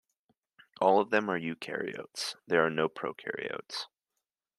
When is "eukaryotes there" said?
1.39-2.65